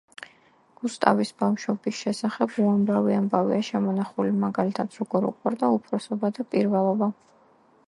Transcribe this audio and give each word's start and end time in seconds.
გუსტავის 0.77 1.31
ბავშვობის 1.41 1.99
შესახებ 2.05 2.55
უამრავი 2.63 3.15
ამბავია 3.19 3.61
შემონახული, 3.69 4.33
მაგალითად, 4.47 4.99
როგორ 5.03 5.31
უყვარდა 5.31 5.73
უფროსობა 5.79 6.35
და 6.39 6.49
პირველობა. 6.57 7.15